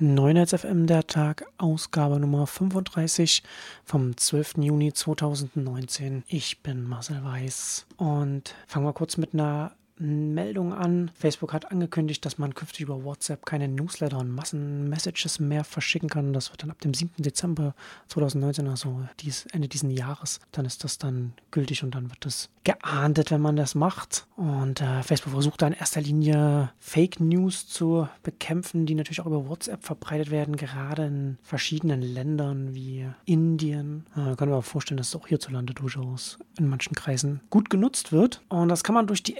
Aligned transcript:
Neunheits 0.00 0.52
FM 0.52 0.86
der 0.86 1.08
Tag, 1.08 1.44
Ausgabe 1.56 2.20
Nummer 2.20 2.46
35 2.46 3.42
vom 3.84 4.16
12. 4.16 4.58
Juni 4.58 4.92
2019. 4.92 6.22
Ich 6.28 6.62
bin 6.62 6.84
Marcel 6.84 7.24
Weiß 7.24 7.84
und 7.96 8.54
fangen 8.68 8.86
wir 8.86 8.92
kurz 8.92 9.16
mit 9.16 9.34
einer 9.34 9.72
Meldung 9.98 10.72
an. 10.72 11.10
Facebook 11.14 11.52
hat 11.52 11.70
angekündigt, 11.70 12.24
dass 12.24 12.38
man 12.38 12.54
künftig 12.54 12.82
über 12.82 13.04
WhatsApp 13.04 13.46
keine 13.46 13.68
Newsletter 13.68 14.18
und 14.18 14.30
Massenmessages 14.30 15.40
mehr 15.40 15.64
verschicken 15.64 16.08
kann. 16.08 16.32
Das 16.32 16.50
wird 16.50 16.62
dann 16.62 16.70
ab 16.70 16.80
dem 16.80 16.94
7. 16.94 17.10
Dezember 17.18 17.74
2019, 18.08 18.68
also 18.68 19.02
dies, 19.20 19.46
Ende 19.52 19.68
dieses 19.68 19.88
Jahres, 19.92 20.40
dann 20.52 20.64
ist 20.66 20.84
das 20.84 20.98
dann 20.98 21.32
gültig 21.50 21.82
und 21.82 21.94
dann 21.94 22.10
wird 22.10 22.24
das 22.24 22.50
geahndet, 22.64 23.30
wenn 23.30 23.40
man 23.40 23.56
das 23.56 23.74
macht. 23.74 24.26
Und 24.36 24.80
äh, 24.80 25.02
Facebook 25.02 25.32
versucht 25.32 25.62
da 25.62 25.68
in 25.68 25.72
erster 25.72 26.00
Linie 26.00 26.70
Fake 26.78 27.18
News 27.18 27.66
zu 27.66 28.08
bekämpfen, 28.22 28.84
die 28.84 28.94
natürlich 28.94 29.20
auch 29.20 29.26
über 29.26 29.48
WhatsApp 29.48 29.84
verbreitet 29.84 30.30
werden, 30.30 30.56
gerade 30.56 31.06
in 31.06 31.38
verschiedenen 31.42 32.02
Ländern 32.02 32.74
wie 32.74 33.06
Indien. 33.24 34.04
Äh, 34.12 34.36
können 34.36 34.52
wir 34.52 34.58
auch 34.58 34.64
vorstellen, 34.64 34.98
dass 34.98 35.08
es 35.08 35.16
auch 35.16 35.28
hierzulande 35.28 35.72
durchaus 35.72 36.38
in 36.58 36.68
manchen 36.68 36.94
Kreisen 36.94 37.40
gut 37.50 37.70
genutzt 37.70 38.12
wird. 38.12 38.42
Und 38.48 38.68
das 38.68 38.84
kann 38.84 38.94
man 38.94 39.06
durch 39.06 39.22
die 39.22 39.36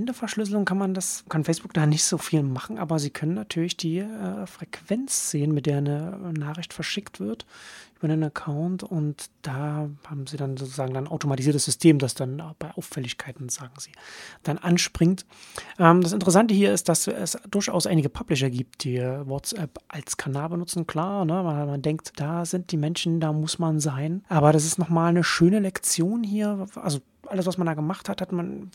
Ende-zu-Ende-Verschlüsselung 0.00 0.64
kann 0.64 0.78
man 0.78 0.94
das, 0.94 1.24
kann 1.28 1.44
Facebook 1.44 1.74
da 1.74 1.86
nicht 1.86 2.04
so 2.04 2.18
viel 2.18 2.42
machen, 2.42 2.78
aber 2.78 2.98
sie 2.98 3.10
können 3.10 3.34
natürlich 3.34 3.76
die 3.76 3.98
äh, 3.98 4.46
Frequenz 4.46 5.30
sehen, 5.30 5.52
mit 5.52 5.66
der 5.66 5.78
eine 5.78 6.32
Nachricht 6.32 6.72
verschickt 6.72 7.20
wird 7.20 7.46
über 7.98 8.10
einen 8.10 8.24
Account 8.24 8.82
und 8.82 9.30
da 9.42 9.90
haben 10.08 10.26
sie 10.26 10.38
dann 10.38 10.56
sozusagen 10.56 10.96
ein 10.96 11.06
automatisiertes 11.06 11.66
System, 11.66 11.98
das 11.98 12.14
dann 12.14 12.42
bei 12.58 12.70
Auffälligkeiten, 12.70 13.50
sagen 13.50 13.74
sie, 13.78 13.92
dann 14.42 14.56
anspringt. 14.56 15.26
Ähm, 15.78 16.00
das 16.00 16.12
Interessante 16.12 16.54
hier 16.54 16.72
ist, 16.72 16.88
dass 16.88 17.06
es 17.06 17.36
durchaus 17.50 17.86
einige 17.86 18.08
Publisher 18.08 18.48
gibt, 18.48 18.84
die 18.84 19.00
WhatsApp 19.00 19.78
als 19.88 20.16
Kanal 20.16 20.48
benutzen. 20.48 20.86
Klar, 20.86 21.26
ne, 21.26 21.42
man, 21.42 21.66
man 21.66 21.82
denkt, 21.82 22.12
da 22.16 22.46
sind 22.46 22.72
die 22.72 22.78
Menschen, 22.78 23.20
da 23.20 23.34
muss 23.34 23.58
man 23.58 23.80
sein. 23.80 24.24
Aber 24.28 24.52
das 24.52 24.64
ist 24.64 24.78
nochmal 24.78 25.10
eine 25.10 25.22
schöne 25.22 25.58
Lektion 25.58 26.22
hier. 26.24 26.66
Also 26.76 27.00
alles, 27.26 27.44
was 27.44 27.58
man 27.58 27.66
da 27.66 27.74
gemacht 27.74 28.08
hat, 28.08 28.22
hat 28.22 28.32
man 28.32 28.70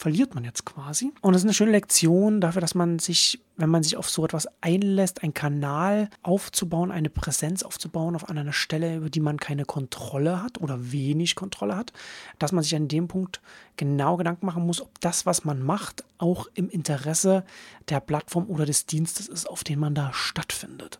verliert 0.00 0.34
man 0.34 0.44
jetzt 0.44 0.64
quasi. 0.64 1.12
Und 1.20 1.34
das 1.34 1.42
ist 1.42 1.46
eine 1.46 1.52
schöne 1.52 1.72
Lektion 1.72 2.40
dafür, 2.40 2.62
dass 2.62 2.74
man 2.74 2.98
sich, 2.98 3.38
wenn 3.58 3.68
man 3.68 3.82
sich 3.82 3.98
auf 3.98 4.08
so 4.08 4.24
etwas 4.24 4.48
einlässt, 4.62 5.22
einen 5.22 5.34
Kanal 5.34 6.08
aufzubauen, 6.22 6.90
eine 6.90 7.10
Präsenz 7.10 7.62
aufzubauen 7.62 8.14
auf 8.14 8.26
einer 8.26 8.50
Stelle, 8.54 8.96
über 8.96 9.10
die 9.10 9.20
man 9.20 9.38
keine 9.38 9.66
Kontrolle 9.66 10.42
hat 10.42 10.58
oder 10.58 10.90
wenig 10.90 11.34
Kontrolle 11.34 11.76
hat, 11.76 11.92
dass 12.38 12.52
man 12.52 12.64
sich 12.64 12.74
an 12.74 12.88
dem 12.88 13.08
Punkt 13.08 13.42
genau 13.76 14.16
Gedanken 14.16 14.46
machen 14.46 14.64
muss, 14.64 14.80
ob 14.80 14.98
das, 15.00 15.26
was 15.26 15.44
man 15.44 15.62
macht, 15.62 16.02
auch 16.16 16.46
im 16.54 16.70
Interesse 16.70 17.44
der 17.90 18.00
Plattform 18.00 18.46
oder 18.48 18.64
des 18.64 18.86
Dienstes 18.86 19.28
ist, 19.28 19.50
auf 19.50 19.64
den 19.64 19.78
man 19.78 19.94
da 19.94 20.14
stattfindet. 20.14 20.98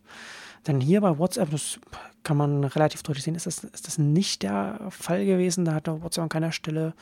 Denn 0.67 0.79
hier 0.79 1.01
bei 1.01 1.17
WhatsApp, 1.17 1.49
das 1.51 1.81
kann 2.23 2.37
man 2.37 2.65
relativ 2.65 3.03
deutlich 3.03 3.25
sehen, 3.25 3.35
ist 3.35 3.47
das, 3.47 3.65
ist 3.65 3.87
das 3.87 3.97
nicht 3.97 4.43
der 4.43 4.79
Fall 4.91 5.25
gewesen. 5.25 5.65
Da 5.65 5.73
hat 5.73 5.89
WhatsApp 5.89 6.25
an 6.25 6.29
keiner 6.29 6.53
Stelle 6.53 6.93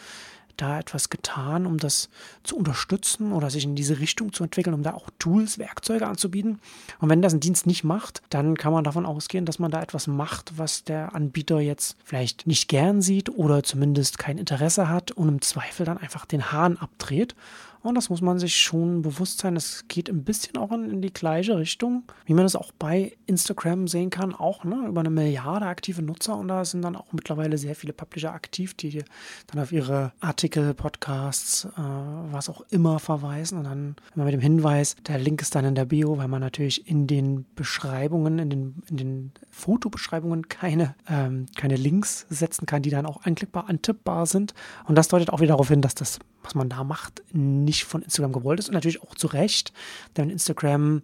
da 0.60 0.78
etwas 0.78 1.10
getan, 1.10 1.66
um 1.66 1.78
das 1.78 2.08
zu 2.42 2.56
unterstützen 2.56 3.32
oder 3.32 3.50
sich 3.50 3.64
in 3.64 3.74
diese 3.74 3.98
Richtung 3.98 4.32
zu 4.32 4.44
entwickeln, 4.44 4.74
um 4.74 4.82
da 4.82 4.94
auch 4.94 5.08
Tools, 5.18 5.58
Werkzeuge 5.58 6.06
anzubieten. 6.06 6.60
Und 7.00 7.08
wenn 7.08 7.22
das 7.22 7.32
ein 7.32 7.40
Dienst 7.40 7.66
nicht 7.66 7.84
macht, 7.84 8.22
dann 8.30 8.56
kann 8.56 8.72
man 8.72 8.84
davon 8.84 9.06
ausgehen, 9.06 9.46
dass 9.46 9.58
man 9.58 9.70
da 9.70 9.82
etwas 9.82 10.06
macht, 10.06 10.58
was 10.58 10.84
der 10.84 11.14
Anbieter 11.14 11.60
jetzt 11.60 11.96
vielleicht 12.04 12.46
nicht 12.46 12.68
gern 12.68 13.00
sieht 13.00 13.30
oder 13.30 13.62
zumindest 13.62 14.18
kein 14.18 14.38
Interesse 14.38 14.88
hat 14.88 15.12
und 15.12 15.28
im 15.28 15.40
Zweifel 15.40 15.86
dann 15.86 15.98
einfach 15.98 16.26
den 16.26 16.52
Hahn 16.52 16.76
abdreht 16.76 17.34
und 17.80 17.94
das 17.94 18.10
muss 18.10 18.20
man 18.20 18.38
sich 18.38 18.56
schon 18.56 19.02
bewusst 19.02 19.38
sein. 19.38 19.54
Es 19.54 19.84
geht 19.86 20.10
ein 20.10 20.24
bisschen 20.24 20.56
auch 20.56 20.72
in, 20.72 20.90
in 20.90 21.02
die 21.02 21.12
gleiche 21.12 21.56
Richtung, 21.56 22.02
wie 22.26 22.34
man 22.34 22.44
es 22.44 22.56
auch 22.56 22.72
bei 22.72 23.16
Instagram 23.26 23.86
sehen 23.86 24.10
kann, 24.10 24.34
auch 24.34 24.64
ne, 24.64 24.86
über 24.88 25.00
eine 25.00 25.10
Milliarde 25.10 25.66
aktive 25.66 26.02
Nutzer. 26.02 26.36
Und 26.36 26.48
da 26.48 26.64
sind 26.64 26.82
dann 26.82 26.96
auch 26.96 27.12
mittlerweile 27.12 27.56
sehr 27.56 27.76
viele 27.76 27.92
Publisher 27.92 28.32
aktiv, 28.32 28.74
die 28.74 29.04
dann 29.46 29.62
auf 29.62 29.70
ihre 29.70 30.12
Artikel, 30.20 30.47
Podcasts, 30.48 31.64
äh, 31.64 31.68
was 31.76 32.48
auch 32.48 32.62
immer 32.70 32.98
verweisen. 32.98 33.58
Und 33.58 33.64
dann 33.64 33.96
immer 34.14 34.24
mit 34.24 34.34
dem 34.34 34.40
Hinweis, 34.40 34.96
der 35.06 35.18
Link 35.18 35.42
ist 35.42 35.54
dann 35.54 35.64
in 35.64 35.74
der 35.74 35.84
Bio, 35.84 36.18
weil 36.18 36.28
man 36.28 36.40
natürlich 36.40 36.88
in 36.88 37.06
den 37.06 37.46
Beschreibungen, 37.54 38.38
in 38.38 38.50
den, 38.50 38.82
in 38.88 38.96
den 38.96 39.32
Fotobeschreibungen 39.50 40.48
keine, 40.48 40.94
ähm, 41.08 41.46
keine 41.56 41.76
Links 41.76 42.26
setzen 42.28 42.66
kann, 42.66 42.82
die 42.82 42.90
dann 42.90 43.06
auch 43.06 43.24
anklickbar, 43.24 43.68
antippbar 43.68 44.26
sind. 44.26 44.54
Und 44.86 44.96
das 44.96 45.08
deutet 45.08 45.30
auch 45.30 45.40
wieder 45.40 45.52
darauf 45.52 45.68
hin, 45.68 45.82
dass 45.82 45.94
das 45.94 46.18
was 46.48 46.54
man 46.54 46.70
da 46.70 46.82
macht, 46.82 47.22
nicht 47.32 47.84
von 47.84 48.00
Instagram 48.02 48.32
gewollt 48.32 48.58
ist 48.58 48.68
und 48.68 48.74
natürlich 48.74 49.02
auch 49.02 49.14
zu 49.14 49.26
Recht. 49.26 49.72
Denn 50.16 50.24
wenn 50.24 50.30
Instagram 50.30 51.02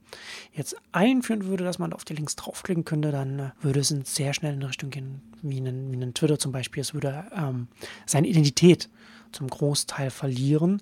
jetzt 0.52 0.76
einführen 0.92 1.44
würde, 1.44 1.64
dass 1.64 1.78
man 1.78 1.92
auf 1.92 2.04
die 2.04 2.14
Links 2.14 2.34
draufklicken 2.34 2.84
könnte, 2.84 3.12
dann 3.12 3.38
äh, 3.38 3.50
würde 3.60 3.80
es 3.80 3.88
sehr 3.88 4.32
schnell 4.32 4.54
in 4.54 4.60
eine 4.60 4.70
Richtung 4.70 4.90
gehen, 4.90 5.20
wie 5.42 5.60
ein, 5.60 5.92
wie 5.92 6.12
Twitter 6.12 6.38
zum 6.38 6.52
Beispiel. 6.52 6.80
Es 6.80 6.94
würde 6.94 7.26
ähm, 7.36 7.68
seine 8.06 8.26
Identität 8.26 8.88
zum 9.32 9.48
Großteil 9.48 10.10
verlieren. 10.10 10.80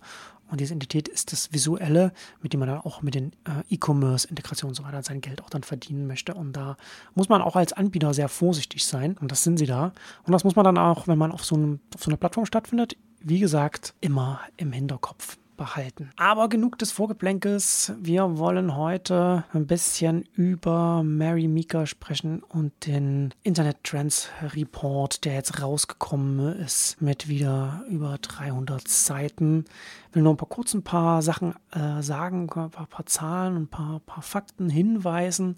Und 0.48 0.60
diese 0.60 0.74
Identität 0.74 1.08
ist 1.08 1.32
das 1.32 1.52
Visuelle, 1.52 2.12
mit 2.42 2.52
dem 2.52 2.60
man 2.60 2.68
dann 2.68 2.80
auch 2.80 3.00
mit 3.00 3.14
den 3.14 3.32
äh, 3.44 3.74
E-Commerce-Integrationen 3.74 4.72
und 4.72 4.74
so 4.76 4.84
weiter 4.84 5.02
sein 5.02 5.22
Geld 5.22 5.42
auch 5.42 5.50
dann 5.50 5.62
verdienen 5.62 6.06
möchte. 6.06 6.34
Und 6.34 6.52
da 6.52 6.76
muss 7.14 7.30
man 7.30 7.40
auch 7.40 7.56
als 7.56 7.72
Anbieter 7.72 8.12
sehr 8.12 8.28
vorsichtig 8.28 8.84
sein. 8.84 9.16
Und 9.18 9.32
das 9.32 9.42
sind 9.42 9.56
sie 9.56 9.66
da. 9.66 9.92
Und 10.24 10.32
das 10.32 10.44
muss 10.44 10.54
man 10.54 10.64
dann 10.64 10.78
auch, 10.78 11.08
wenn 11.08 11.18
man 11.18 11.32
auf 11.32 11.44
so, 11.44 11.56
einem, 11.56 11.80
auf 11.94 12.04
so 12.04 12.10
einer 12.10 12.18
Plattform 12.18 12.44
stattfindet, 12.44 12.96
wie 13.24 13.40
gesagt, 13.40 13.94
immer 14.00 14.40
im 14.56 14.72
Hinterkopf 14.72 15.38
behalten. 15.56 16.10
Aber 16.16 16.48
genug 16.48 16.78
des 16.78 16.90
Vorgeplänkels. 16.90 17.92
Wir 18.00 18.38
wollen 18.38 18.76
heute 18.76 19.44
ein 19.52 19.66
bisschen 19.66 20.24
über 20.34 21.02
Mary 21.04 21.46
Meeker 21.46 21.86
sprechen 21.86 22.42
und 22.42 22.72
den 22.86 23.32
Internet 23.42 23.84
Trends 23.84 24.28
Report, 24.42 25.24
der 25.24 25.34
jetzt 25.34 25.62
rausgekommen 25.62 26.56
ist 26.58 27.00
mit 27.00 27.28
wieder 27.28 27.84
über 27.88 28.18
300 28.20 28.88
Seiten. 28.88 29.64
Ich 30.08 30.16
will 30.16 30.22
nur 30.22 30.34
ein 30.34 30.38
paar 30.38 30.48
kurz 30.48 30.74
ein 30.74 30.82
paar 30.82 31.22
Sachen 31.22 31.54
äh, 31.70 32.02
sagen, 32.02 32.50
ein 32.56 32.70
paar, 32.70 32.86
paar 32.86 33.06
Zahlen, 33.06 33.56
ein 33.56 33.68
paar, 33.68 34.00
paar 34.00 34.22
Fakten 34.22 34.68
hinweisen. 34.68 35.56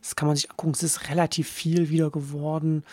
Das 0.00 0.16
kann 0.16 0.26
man 0.26 0.36
sich 0.36 0.50
angucken. 0.50 0.72
Es 0.72 0.82
ist 0.82 1.08
relativ 1.08 1.48
viel 1.48 1.88
wieder 1.90 2.10
geworden. 2.10 2.84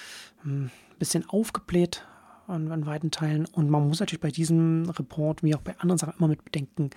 Ein 0.46 0.72
bisschen 1.00 1.28
aufgebläht 1.28 2.06
an, 2.48 2.72
an 2.72 2.86
weiten 2.86 3.12
Teilen. 3.12 3.46
Und 3.46 3.70
man 3.70 3.88
muss 3.88 4.00
natürlich 4.00 4.22
bei 4.22 4.32
diesem 4.32 4.90
Report, 4.90 5.44
wie 5.44 5.56
auch 5.56 5.62
bei 5.62 5.78
anderen 5.80 5.98
Sachen, 5.98 6.16
immer 6.18 6.28
mit 6.28 6.44
bedenken, 6.44 6.90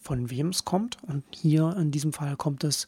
von 0.00 0.30
wem 0.30 0.48
es 0.48 0.64
kommt. 0.64 0.98
Und 1.02 1.24
hier 1.30 1.76
in 1.78 1.90
diesem 1.90 2.12
Fall 2.12 2.36
kommt 2.36 2.64
es 2.64 2.86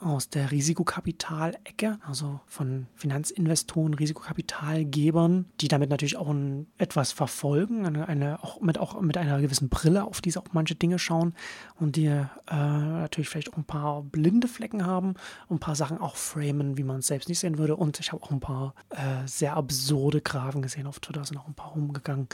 aus 0.00 0.28
der 0.28 0.50
Risikokapitalecke, 0.50 1.98
also 2.06 2.40
von 2.46 2.86
Finanzinvestoren, 2.94 3.94
Risikokapitalgebern, 3.94 5.46
die 5.60 5.68
damit 5.68 5.90
natürlich 5.90 6.16
auch 6.16 6.28
ein, 6.28 6.66
etwas 6.78 7.12
verfolgen, 7.12 7.86
eine, 7.86 8.08
eine, 8.08 8.42
auch, 8.42 8.60
mit, 8.60 8.78
auch 8.78 9.00
mit 9.00 9.16
einer 9.16 9.40
gewissen 9.40 9.68
Brille 9.68 10.04
auf 10.04 10.20
diese 10.20 10.40
auch 10.40 10.46
manche 10.52 10.74
Dinge 10.74 10.98
schauen 10.98 11.34
und 11.78 11.96
die 11.96 12.06
äh, 12.06 12.24
natürlich 12.50 13.28
vielleicht 13.28 13.52
auch 13.52 13.56
ein 13.56 13.64
paar 13.64 14.02
blinde 14.02 14.48
Flecken 14.48 14.86
haben 14.86 15.14
und 15.48 15.56
ein 15.56 15.60
paar 15.60 15.76
Sachen 15.76 15.98
auch 15.98 16.16
framen, 16.16 16.76
wie 16.76 16.84
man 16.84 16.98
es 16.98 17.06
selbst 17.06 17.28
nicht 17.28 17.38
sehen 17.38 17.58
würde. 17.58 17.76
Und 17.76 18.00
ich 18.00 18.12
habe 18.12 18.22
auch 18.22 18.30
ein 18.30 18.40
paar 18.40 18.74
äh, 18.90 19.26
sehr 19.26 19.56
absurde 19.56 20.20
Grafen 20.20 20.62
gesehen 20.62 20.86
auf 20.86 21.00
Twitter, 21.00 21.24
sind 21.24 21.38
auch 21.38 21.48
ein 21.48 21.54
paar 21.54 21.72
rumgegangen 21.72 22.28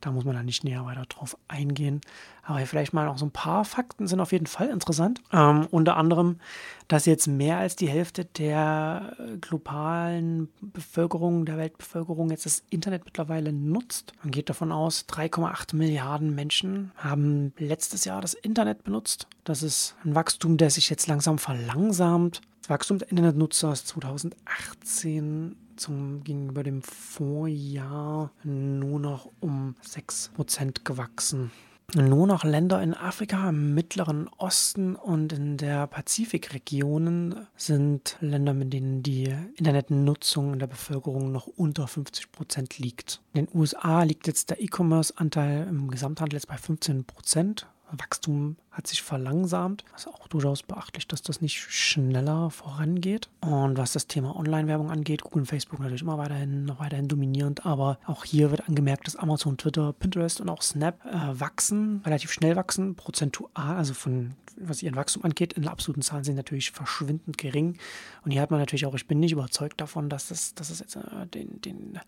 da 0.00 0.10
muss 0.10 0.24
man 0.24 0.34
dann 0.34 0.46
nicht 0.46 0.64
näher 0.64 0.84
weiter 0.84 1.04
drauf 1.08 1.36
eingehen. 1.48 2.00
Aber 2.42 2.60
vielleicht 2.60 2.92
mal 2.92 3.04
noch 3.04 3.18
so 3.18 3.26
ein 3.26 3.30
paar 3.30 3.64
Fakten 3.64 4.06
sind 4.06 4.20
auf 4.20 4.32
jeden 4.32 4.46
Fall 4.46 4.68
interessant. 4.68 5.20
Ähm, 5.32 5.66
unter 5.70 5.96
anderem, 5.96 6.38
dass 6.86 7.04
jetzt 7.04 7.26
mehr 7.26 7.58
als 7.58 7.76
die 7.76 7.88
Hälfte 7.88 8.24
der 8.24 9.16
globalen 9.40 10.48
Bevölkerung, 10.60 11.44
der 11.44 11.58
Weltbevölkerung 11.58 12.30
jetzt 12.30 12.46
das 12.46 12.62
Internet 12.70 13.04
mittlerweile 13.04 13.52
nutzt. 13.52 14.12
Man 14.22 14.30
geht 14.30 14.48
davon 14.48 14.72
aus, 14.72 15.04
3,8 15.08 15.76
Milliarden 15.76 16.34
Menschen 16.34 16.92
haben 16.96 17.52
letztes 17.58 18.04
Jahr 18.04 18.20
das 18.20 18.34
Internet 18.34 18.84
benutzt. 18.84 19.26
Das 19.44 19.62
ist 19.62 19.96
ein 20.04 20.14
Wachstum, 20.14 20.56
der 20.56 20.70
sich 20.70 20.88
jetzt 20.88 21.06
langsam 21.06 21.38
verlangsamt. 21.38 22.40
Das 22.62 22.70
Wachstum 22.70 22.98
der 22.98 23.10
Internetnutzer 23.10 23.72
ist 23.72 23.88
2018 23.88 25.56
zum, 25.78 26.22
gegenüber 26.24 26.62
dem 26.62 26.82
Vorjahr 26.82 28.30
nur 28.44 29.00
noch 29.00 29.30
um 29.40 29.74
6% 29.84 30.84
gewachsen. 30.84 31.50
Nur 31.94 32.26
noch 32.26 32.44
Länder 32.44 32.82
in 32.82 32.92
Afrika, 32.92 33.48
im 33.48 33.72
Mittleren 33.72 34.28
Osten 34.36 34.94
und 34.94 35.32
in 35.32 35.56
der 35.56 35.86
Pazifikregionen 35.86 37.46
sind 37.56 38.18
Länder, 38.20 38.52
mit 38.52 38.74
denen 38.74 39.02
die 39.02 39.34
Internetnutzung 39.56 40.52
in 40.52 40.58
der 40.58 40.66
Bevölkerung 40.66 41.32
noch 41.32 41.46
unter 41.46 41.88
50 41.88 42.30
Prozent 42.30 42.78
liegt. 42.78 43.22
In 43.32 43.46
den 43.46 43.58
USA 43.58 44.02
liegt 44.02 44.26
jetzt 44.26 44.50
der 44.50 44.60
E-Commerce-Anteil 44.60 45.66
im 45.66 45.90
Gesamthandel 45.90 46.36
jetzt 46.36 46.48
bei 46.48 46.58
15 46.58 47.04
Prozent 47.04 47.66
Wachstum 47.92 48.56
hat 48.70 48.86
sich 48.86 49.02
verlangsamt. 49.02 49.84
Das 49.92 50.02
ist 50.02 50.08
auch 50.08 50.28
durchaus 50.28 50.62
beachtlich, 50.62 51.08
dass 51.08 51.22
das 51.22 51.40
nicht 51.40 51.58
schneller 51.58 52.50
vorangeht. 52.50 53.28
Und 53.40 53.76
was 53.76 53.92
das 53.92 54.06
Thema 54.06 54.36
Online-Werbung 54.36 54.90
angeht, 54.90 55.22
Google 55.22 55.40
und 55.40 55.46
Facebook 55.46 55.80
natürlich 55.80 56.02
immer 56.02 56.18
weiterhin, 56.18 56.64
noch 56.64 56.80
weiterhin 56.80 57.08
dominierend. 57.08 57.66
Aber 57.66 57.98
auch 58.06 58.24
hier 58.24 58.50
wird 58.50 58.68
angemerkt, 58.68 59.06
dass 59.06 59.16
Amazon, 59.16 59.56
Twitter, 59.56 59.92
Pinterest 59.92 60.40
und 60.40 60.48
auch 60.48 60.62
Snap 60.62 61.04
äh, 61.04 61.40
wachsen, 61.40 62.02
relativ 62.04 62.32
schnell 62.32 62.56
wachsen, 62.56 62.94
prozentual, 62.94 63.76
also 63.76 63.94
von 63.94 64.34
was 64.60 64.82
ihren 64.82 64.96
Wachstum 64.96 65.24
angeht, 65.24 65.52
in 65.52 65.68
absoluten 65.68 66.02
Zahlen 66.02 66.24
sind 66.24 66.34
natürlich 66.34 66.72
verschwindend 66.72 67.38
gering. 67.38 67.78
Und 68.24 68.32
hier 68.32 68.40
hat 68.40 68.50
man 68.50 68.60
natürlich 68.60 68.86
auch, 68.86 68.94
ich 68.94 69.06
bin 69.06 69.20
nicht 69.20 69.32
überzeugt 69.32 69.80
davon, 69.80 70.08
dass 70.08 70.28
das, 70.28 70.54
dass 70.54 70.70
es 70.70 70.80
jetzt 70.80 70.96
äh, 70.96 71.26
den, 71.32 71.60
den 71.60 72.00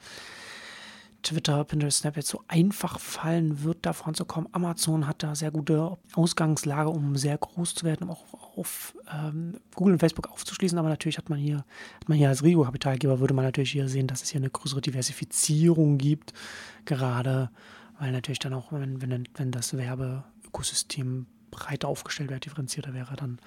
Twitter, 1.22 1.64
Pinterest, 1.64 1.98
Snap 1.98 2.16
jetzt 2.16 2.28
so 2.28 2.42
einfach 2.48 2.98
fallen 2.98 3.62
wird, 3.62 3.78
da 3.82 3.92
voranzukommen. 3.92 4.48
Amazon 4.52 5.06
hat 5.06 5.22
da 5.22 5.34
sehr 5.34 5.50
gute 5.50 5.96
Ausgangslage, 6.14 6.90
um 6.90 7.16
sehr 7.16 7.38
groß 7.38 7.74
zu 7.74 7.84
werden, 7.84 8.04
um 8.04 8.10
auch 8.10 8.56
auf 8.56 8.96
ähm, 9.12 9.58
Google 9.74 9.94
und 9.94 10.00
Facebook 10.00 10.30
aufzuschließen. 10.30 10.78
Aber 10.78 10.88
natürlich 10.88 11.18
hat 11.18 11.28
man 11.28 11.38
hier, 11.38 11.58
hat 11.58 12.08
man 12.08 12.18
hier 12.18 12.28
als 12.28 12.42
Risikokapitalgeber, 12.42 13.20
würde 13.20 13.34
man 13.34 13.44
natürlich 13.44 13.72
hier 13.72 13.88
sehen, 13.88 14.06
dass 14.06 14.22
es 14.22 14.30
hier 14.30 14.40
eine 14.40 14.50
größere 14.50 14.80
Diversifizierung 14.80 15.98
gibt, 15.98 16.32
gerade 16.84 17.50
weil 17.98 18.12
natürlich 18.12 18.38
dann 18.38 18.54
auch, 18.54 18.72
wenn, 18.72 19.02
wenn, 19.02 19.28
wenn 19.34 19.50
das 19.50 19.76
Werbeökosystem 19.76 21.26
breiter 21.50 21.88
aufgestellt 21.88 22.30
wäre, 22.30 22.40
differenzierter 22.40 22.94
wäre, 22.94 23.14
dann 23.16 23.38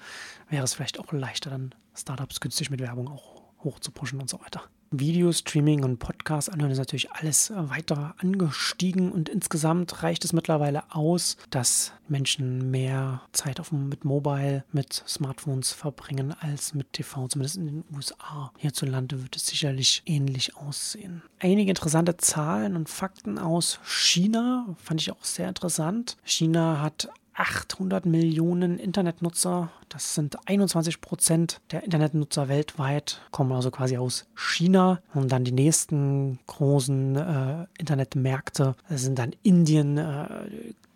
wäre 0.48 0.64
es 0.64 0.74
vielleicht 0.74 1.00
auch 1.00 1.12
leichter, 1.12 1.50
dann 1.50 1.74
Startups 1.94 2.40
günstig 2.40 2.70
mit 2.70 2.80
Werbung 2.80 3.08
auch 3.08 3.42
hoch 3.64 3.80
zu 3.80 3.90
pushen 3.90 4.20
und 4.20 4.28
so 4.28 4.40
weiter. 4.40 4.62
Videostreaming 4.90 5.84
und 5.84 5.98
Podcast 5.98 6.52
anhören 6.52 6.70
ist 6.70 6.78
natürlich 6.78 7.10
alles 7.12 7.52
weiter 7.54 8.14
angestiegen 8.18 9.12
und 9.12 9.28
insgesamt 9.28 10.02
reicht 10.02 10.24
es 10.24 10.32
mittlerweile 10.32 10.94
aus, 10.94 11.36
dass 11.50 11.92
Menschen 12.08 12.70
mehr 12.70 13.22
Zeit 13.32 13.60
auf, 13.60 13.72
mit 13.72 14.04
Mobile, 14.04 14.64
mit 14.72 14.92
Smartphones 15.06 15.72
verbringen 15.72 16.34
als 16.40 16.74
mit 16.74 16.92
TV, 16.92 17.28
zumindest 17.28 17.56
in 17.56 17.66
den 17.66 17.84
USA. 17.94 18.52
Hierzulande 18.58 19.22
wird 19.22 19.36
es 19.36 19.46
sicherlich 19.46 20.02
ähnlich 20.06 20.56
aussehen. 20.56 21.22
Einige 21.38 21.70
interessante 21.70 22.16
Zahlen 22.16 22.76
und 22.76 22.88
Fakten 22.88 23.38
aus 23.38 23.78
China 23.84 24.76
fand 24.78 25.00
ich 25.00 25.10
auch 25.12 25.24
sehr 25.24 25.48
interessant. 25.48 26.16
China 26.24 26.80
hat 26.80 27.08
800 27.34 28.06
Millionen 28.06 28.78
Internetnutzer. 28.78 29.70
Das 29.88 30.14
sind 30.14 30.36
21 30.48 31.00
Prozent 31.00 31.60
der 31.72 31.82
Internetnutzer 31.82 32.48
weltweit, 32.48 33.20
kommen 33.32 33.52
also 33.52 33.70
quasi 33.70 33.96
aus 33.96 34.26
China. 34.34 35.00
Und 35.14 35.32
dann 35.32 35.44
die 35.44 35.52
nächsten 35.52 36.38
großen 36.46 37.16
äh, 37.16 37.66
Internetmärkte 37.78 38.76
sind 38.88 39.18
dann 39.18 39.34
Indien, 39.42 39.98
äh, 39.98 40.26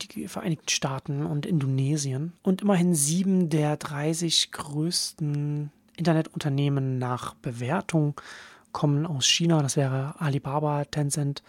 die 0.01 0.29
Vereinigten 0.29 0.69
Staaten 0.69 1.27
und 1.27 1.45
Indonesien. 1.45 2.33
Und 2.43 2.63
immerhin 2.63 2.95
sieben 2.95 3.49
der 3.49 3.77
30 3.77 4.53
größten 4.53 5.73
Internetunternehmen 5.97 6.99
nach 6.99 7.35
Bewertung 7.35 8.21
kommen 8.73 9.07
aus 9.07 9.27
China. 9.27 9.61
Das 9.61 9.77
wäre 9.77 10.15
Alibaba, 10.21 10.85
Tencent, 10.85 11.43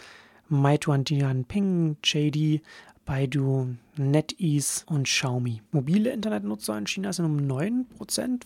Meituan 0.49 1.03
Dianping, 1.03 1.97
JD, 2.03 2.61
Baidu, 3.09 3.75
NetEase 3.97 4.83
und 4.85 5.07
Xiaomi. 5.07 5.63
Mobile 5.71 6.11
Internetnutzer 6.11 6.77
in 6.77 6.85
China 6.85 7.11
sind 7.11 7.25
um 7.25 7.37
9% 7.37 8.41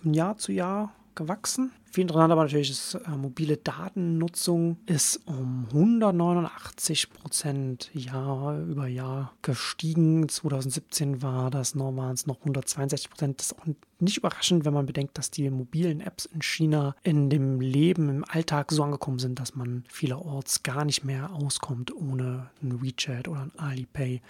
von 0.00 0.14
Jahr 0.14 0.38
zu 0.38 0.50
Jahr 0.50 0.94
gewachsen. 1.14 1.72
Viel 1.90 2.02
interessanter 2.02 2.32
aber 2.34 2.42
natürlich 2.42 2.70
ist, 2.70 2.94
äh, 2.94 3.10
mobile 3.10 3.56
Datennutzung 3.56 4.76
ist 4.86 5.26
um 5.26 5.66
189 5.70 7.10
Prozent 7.10 7.90
Jahr 7.94 8.58
über 8.60 8.86
Jahr 8.86 9.32
gestiegen. 9.40 10.28
2017 10.28 11.22
war 11.22 11.50
das 11.50 11.74
noch, 11.74 11.90
noch 11.90 12.38
162 12.40 13.08
Prozent. 13.08 13.40
Das 13.40 13.52
ist 13.52 13.58
auch 13.58 13.66
nicht 14.00 14.18
überraschend, 14.18 14.64
wenn 14.66 14.74
man 14.74 14.86
bedenkt, 14.86 15.16
dass 15.16 15.30
die 15.30 15.48
mobilen 15.48 16.00
Apps 16.00 16.26
in 16.26 16.42
China 16.42 16.94
in 17.02 17.30
dem 17.30 17.60
Leben, 17.60 18.10
im 18.10 18.24
Alltag 18.24 18.70
so 18.70 18.82
angekommen 18.82 19.18
sind, 19.18 19.40
dass 19.40 19.54
man 19.54 19.84
vielerorts 19.88 20.62
gar 20.62 20.84
nicht 20.84 21.04
mehr 21.04 21.32
auskommt 21.32 21.94
ohne 21.94 22.50
ein 22.62 22.82
WeChat 22.82 23.28
oder 23.28 23.40
ein 23.40 23.58
Alipay, 23.58 24.20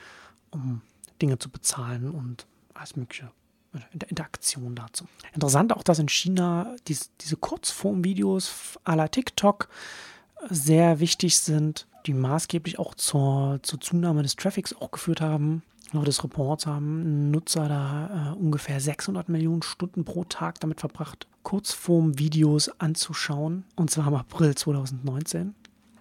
um 0.50 0.82
Dinge 1.20 1.38
zu 1.38 1.50
bezahlen 1.50 2.10
und 2.10 2.46
alles 2.74 2.94
Mögliche 2.94 3.30
Interaktion 4.08 4.74
dazu. 4.74 5.04
Interessant 5.34 5.72
auch, 5.72 5.82
dass 5.82 5.98
in 5.98 6.08
China 6.08 6.74
dies, 6.86 7.10
diese 7.20 7.36
Kurzformvideos 7.36 8.78
à 8.84 8.96
la 8.96 9.08
TikTok 9.08 9.68
sehr 10.48 11.00
wichtig 11.00 11.38
sind, 11.38 11.86
die 12.06 12.14
maßgeblich 12.14 12.78
auch 12.78 12.94
zur, 12.94 13.60
zur 13.62 13.80
Zunahme 13.80 14.22
des 14.22 14.36
Traffics 14.36 14.74
auch 14.74 14.90
geführt 14.90 15.20
haben. 15.20 15.62
Laut 15.92 16.06
des 16.06 16.22
Reports 16.22 16.66
haben 16.66 17.30
Nutzer 17.30 17.68
da 17.68 18.34
äh, 18.34 18.38
ungefähr 18.38 18.78
600 18.78 19.28
Millionen 19.28 19.62
Stunden 19.62 20.04
pro 20.04 20.24
Tag 20.24 20.60
damit 20.60 20.80
verbracht, 20.80 21.26
Kurzformvideos 21.44 22.78
anzuschauen. 22.78 23.64
Und 23.74 23.90
zwar 23.90 24.08
im 24.08 24.14
April 24.14 24.54
2019. 24.54 25.54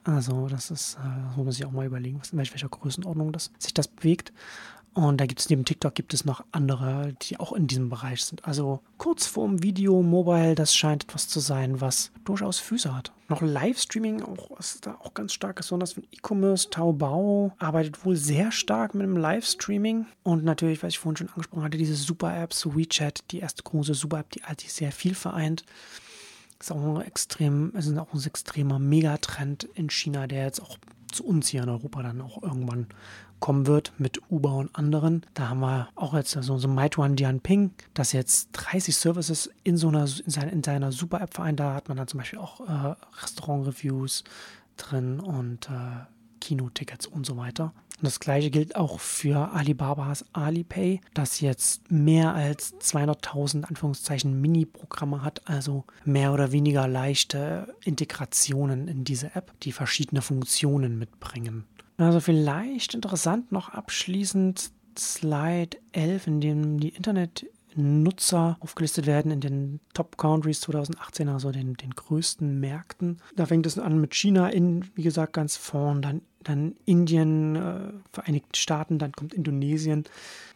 Also, 0.03 0.47
das 0.47 0.71
ist, 0.71 0.97
äh, 1.03 1.35
muss 1.35 1.45
man 1.45 1.51
sich 1.51 1.65
auch 1.65 1.71
mal 1.71 1.85
überlegen, 1.85 2.21
in 2.31 2.37
welcher 2.37 2.69
Größenordnung 2.69 3.31
das, 3.31 3.51
sich 3.59 3.73
das 3.73 3.87
bewegt. 3.87 4.33
Und 4.97 5.21
da 5.21 5.27
gibt 5.27 5.39
es 5.41 5.49
neben 5.51 5.63
TikTok 5.63 5.93
gibt 5.93 6.15
es 6.15 6.25
noch 6.25 6.43
andere, 6.51 7.13
die 7.21 7.39
auch 7.39 7.53
in 7.53 7.67
diesem 7.67 7.87
Bereich 7.87 8.25
sind. 8.25 8.43
Also 8.45 8.79
Kurzform, 8.97 9.61
Video, 9.61 10.01
Mobile, 10.01 10.55
das 10.55 10.73
scheint 10.75 11.03
etwas 11.03 11.27
zu 11.27 11.39
sein, 11.39 11.81
was 11.81 12.09
durchaus 12.25 12.57
Füße 12.57 12.95
hat. 12.95 13.11
Noch 13.29 13.43
Livestreaming 13.43 14.23
auch, 14.23 14.59
ist 14.59 14.87
da 14.87 14.95
auch 14.95 15.13
ganz 15.13 15.33
stark, 15.33 15.57
besonders 15.57 15.93
für 15.93 16.01
E-Commerce. 16.01 16.71
Taobao 16.71 17.53
arbeitet 17.59 18.03
wohl 18.05 18.15
sehr 18.15 18.51
stark 18.51 18.95
mit 18.95 19.03
dem 19.03 19.17
Livestreaming. 19.17 20.07
Und 20.23 20.43
natürlich, 20.43 20.81
was 20.81 20.93
ich 20.93 20.99
vorhin 20.99 21.17
schon 21.17 21.29
angesprochen 21.29 21.63
hatte, 21.63 21.77
diese 21.77 21.93
Super-Apps, 21.93 22.65
WeChat, 22.65 23.19
die 23.29 23.37
erste 23.37 23.61
große 23.61 23.93
Super-App, 23.93 24.31
die 24.31 24.45
eigentlich 24.45 24.73
sehr 24.73 24.91
viel 24.91 25.13
vereint. 25.13 25.63
Ist 26.59 26.71
auch 26.71 26.81
ein 26.81 27.01
extrem, 27.01 27.71
ist 27.75 27.95
auch 27.99 28.15
ein 28.15 28.25
extremer 28.25 28.79
Megatrend 28.79 29.65
in 29.75 29.91
China, 29.91 30.25
der 30.25 30.45
jetzt 30.45 30.59
auch 30.59 30.79
zu 31.11 31.25
uns 31.25 31.47
hier 31.47 31.63
in 31.63 31.69
Europa 31.69 32.03
dann 32.03 32.21
auch 32.21 32.41
irgendwann 32.41 32.87
kommen 33.39 33.67
wird 33.67 33.93
mit 33.97 34.19
Uber 34.29 34.55
und 34.55 34.75
anderen. 34.75 35.25
Da 35.33 35.49
haben 35.49 35.59
wir 35.59 35.89
auch 35.95 36.13
jetzt 36.13 36.31
so, 36.31 36.57
so 36.57 36.67
Meituan 36.67 37.15
Dianping, 37.15 37.71
das 37.93 38.11
jetzt 38.11 38.49
30 38.53 38.95
Services 38.95 39.49
in 39.63 39.77
so 39.77 39.89
einer, 39.89 40.03
in 40.03 40.31
seiner, 40.31 40.51
in 40.51 40.63
seiner 40.63 40.91
Super-App 40.91 41.33
vereint. 41.33 41.59
Da 41.59 41.73
hat 41.73 41.87
man 41.87 41.97
dann 41.97 42.07
zum 42.07 42.19
Beispiel 42.19 42.39
auch 42.39 42.61
äh, 42.61 42.95
Restaurant-Reviews 43.21 44.23
drin 44.77 45.19
und 45.19 45.69
äh, 45.69 46.05
Kinotickets 46.39 47.05
und 47.07 47.25
so 47.25 47.37
weiter. 47.37 47.73
Und 47.97 48.05
das 48.05 48.19
gleiche 48.19 48.51
gilt 48.51 48.75
auch 48.75 48.99
für 48.99 49.53
Alibabas 49.53 50.25
Alipay, 50.33 51.01
das 51.15 51.39
jetzt 51.41 51.91
mehr 51.91 52.35
als 52.35 52.75
200.000 52.75 53.63
Anführungszeichen 53.63 54.39
Mini-Programme 54.39 55.23
hat, 55.23 55.41
also 55.45 55.83
mehr 56.05 56.31
oder 56.31 56.51
weniger 56.51 56.87
leichte 56.87 57.73
Integrationen 57.83 58.87
in 58.87 59.03
diese 59.03 59.35
App, 59.35 59.51
die 59.61 59.71
verschiedene 59.71 60.21
Funktionen 60.21 60.99
mitbringen. 60.99 61.65
Also 61.97 62.19
vielleicht 62.19 62.93
interessant 62.93 63.51
noch 63.51 63.69
abschließend 63.69 64.71
Slide 64.97 65.77
11, 65.91 66.27
in 66.27 66.41
dem 66.41 66.79
die 66.79 66.89
Internetnutzer 66.89 68.57
aufgelistet 68.59 69.07
werden 69.07 69.31
in 69.31 69.41
den 69.41 69.79
Top 69.95 70.17
Countries 70.17 70.61
2018, 70.61 71.29
also 71.29 71.51
den, 71.51 71.73
den 71.73 71.91
größten 71.91 72.59
Märkten. 72.59 73.19
Da 73.35 73.47
fängt 73.47 73.65
es 73.65 73.79
an 73.79 73.99
mit 73.99 74.13
China 74.13 74.49
in, 74.49 74.85
wie 74.95 75.03
gesagt, 75.03 75.33
ganz 75.33 75.57
vorn, 75.57 76.03
dann 76.03 76.21
dann 76.43 76.75
Indien, 76.85 77.55
äh, 77.55 77.91
Vereinigte 78.11 78.59
Staaten, 78.59 78.99
dann 78.99 79.11
kommt 79.11 79.33
Indonesien, 79.33 80.05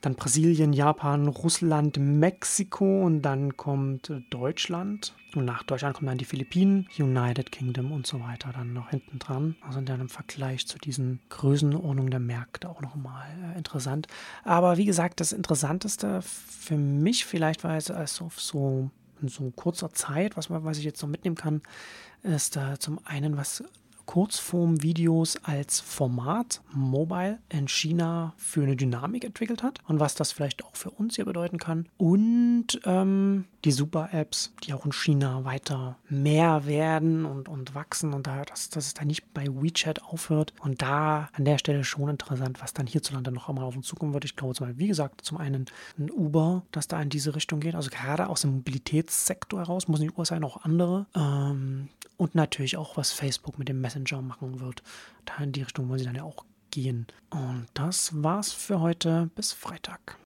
dann 0.01 0.15
Brasilien, 0.15 0.73
Japan, 0.73 1.27
Russland, 1.27 1.97
Mexiko 1.97 3.03
und 3.03 3.21
dann 3.21 3.57
kommt 3.57 4.09
äh, 4.09 4.21
Deutschland. 4.29 5.13
Und 5.35 5.45
nach 5.45 5.63
Deutschland 5.63 5.95
kommen 5.95 6.07
dann 6.07 6.17
die 6.17 6.25
Philippinen, 6.25 6.88
United 6.97 7.51
Kingdom 7.51 7.91
und 7.91 8.05
so 8.05 8.19
weiter 8.19 8.51
dann 8.53 8.73
noch 8.73 8.89
hinten 8.89 9.19
dran. 9.19 9.55
Also 9.61 9.79
dann 9.81 10.01
im 10.01 10.09
Vergleich 10.09 10.67
zu 10.67 10.77
diesen 10.77 11.21
Größenordnungen 11.29 12.11
der 12.11 12.19
Märkte 12.19 12.69
auch 12.69 12.81
nochmal 12.81 13.25
äh, 13.53 13.57
interessant. 13.57 14.07
Aber 14.43 14.77
wie 14.77 14.85
gesagt, 14.85 15.19
das 15.19 15.31
Interessanteste 15.31 16.21
für 16.21 16.77
mich 16.77 17.25
vielleicht 17.25 17.63
war 17.63 17.77
es 17.77 17.89
als 17.91 18.21
auf 18.21 18.39
so 18.39 18.89
in 19.21 19.27
so 19.27 19.51
kurzer 19.51 19.91
Zeit, 19.91 20.35
was, 20.35 20.50
was 20.50 20.77
ich 20.77 20.83
jetzt 20.83 21.01
noch 21.01 21.09
mitnehmen 21.09 21.35
kann, 21.35 21.61
ist 22.23 22.57
äh, 22.57 22.77
zum 22.79 23.00
einen, 23.05 23.38
was 23.38 23.63
Kurzform-Videos 24.12 25.38
als 25.41 25.80
Format 25.80 26.60
mobile 26.74 27.39
in 27.48 27.70
China 27.70 28.34
für 28.36 28.62
eine 28.62 28.75
Dynamik 28.75 29.24
entwickelt 29.24 29.63
hat 29.63 29.80
und 29.88 30.01
was 30.01 30.15
das 30.15 30.34
vielleicht 30.34 30.65
auch 30.65 30.75
für 30.75 30.89
uns 30.89 31.15
hier 31.15 31.24
bedeuten 31.24 31.58
kann. 31.58 31.88
Und 31.96 32.82
ähm, 32.84 33.46
die 33.63 33.72
Super-Apps, 33.72 34.53
die 34.63 34.74
auch 34.74 34.86
in 34.86 34.91
China 34.91 35.46
weiter 35.46 35.98
mehr 36.10 36.65
werden 36.65 37.24
und, 37.24 37.48
und 37.48 37.74
wachsen 37.74 38.13
und 38.13 38.27
da, 38.27 38.44
dass, 38.44 38.70
dass 38.70 38.88
es 38.88 38.94
da 38.96 39.06
nicht 39.06 39.34
bei 39.34 39.46
WeChat 39.48 40.03
aufhört. 40.03 40.53
Und 40.60 40.82
da 40.82 41.30
an 41.32 41.46
der 41.46 41.58
Stelle 41.58 41.86
schon 41.86 42.10
interessant, 42.10 42.62
was 42.62 42.74
dann 42.74 42.88
hierzulande 42.88 43.32
noch 43.32 43.48
einmal 43.48 43.63
auf 43.63 43.77
uns 43.77 43.88
zukommen 43.88 44.13
wird. 44.13 44.25
Ich 44.25 44.36
glaube 44.36 44.56
zum 44.56 44.77
wie 44.77 44.88
gesagt, 44.88 45.22
zum 45.22 45.38
einen 45.38 45.68
ein 45.98 46.12
Uber, 46.12 46.63
das 46.74 46.89
da 46.89 47.01
in 47.01 47.10
diese 47.10 47.34
Richtung 47.34 47.62
geht. 47.62 47.75
Also 47.75 47.89
gerade 47.89 48.27
aus 48.27 48.41
dem 48.41 48.56
Mobilitätssektor 48.56 49.62
heraus, 49.62 49.88
muss 49.88 50.01
nicht 50.01 50.12
Uber 50.12 50.25
sein, 50.25 50.44
auch 50.44 50.65
andere. 50.65 51.06
Ähm, 51.15 51.88
und 52.18 52.36
natürlich 52.36 52.77
auch, 52.77 52.98
was 52.98 53.12
Facebook 53.12 53.58
mit 53.58 53.68
dem 53.68 53.82
Messenger 53.82 54.00
Challenger 54.05 54.27
machen 54.27 54.60
wird. 54.60 54.84
Da 55.25 55.43
in 55.43 55.51
die 55.51 55.62
Richtung 55.62 55.89
wollen 55.89 56.00
sie 56.00 56.05
dann 56.05 56.15
ja 56.15 56.24
auch 56.24 56.46
gehen. 56.72 57.08
Und 57.29 57.67
das 57.74 58.24
war's 58.24 58.51
für 58.51 58.79
heute. 58.79 59.29
Bis 59.36 59.51
Freitag. 59.51 60.17